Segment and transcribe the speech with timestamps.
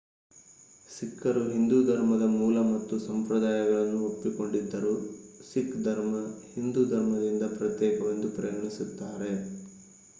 [0.89, 4.93] ಸಿಖ್ಖರು ಹಿಂದೂ ಧರ್ಮದ ಮೂಲ ಮತ್ತು ಸಂಪ್ರದಾಯಗಳನ್ನು ಒಪ್ಪಿಕೊಂಡಿದ್ದರೂ
[5.43, 6.13] ಸಿಖ್ ಧರ್ಮ
[6.55, 9.31] ಹಿಂದೂ ಧರ್ಮದಿಂದ ಪ್ರತ್ಯೇಕವೆಂದು ಪರಿಗಣಿಸುತ್ತಾರೆ